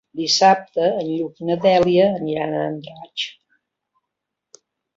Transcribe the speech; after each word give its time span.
Dissabte 0.19 0.87
en 1.01 1.03
Lluc 1.09 1.43
i 1.43 1.49
na 1.49 1.57
Dèlia 1.67 2.07
aniran 2.23 2.57
a 2.57 2.65
Andratx. 2.73 3.29